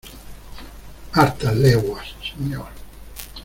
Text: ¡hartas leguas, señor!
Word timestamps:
¡hartas 1.13 1.55
leguas, 1.55 2.15
señor! 2.35 2.69